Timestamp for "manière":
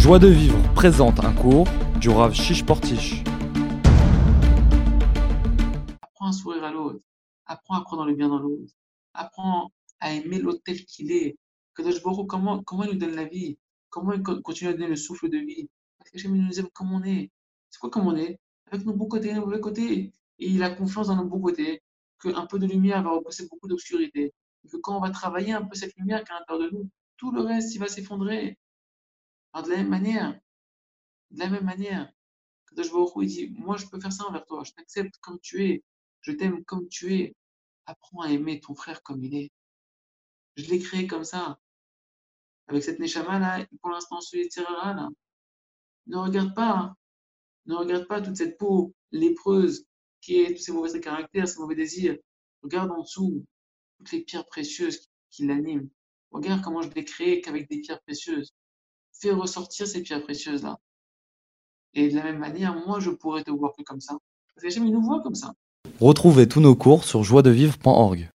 29.88-30.38, 31.64-32.12, 62.38-62.74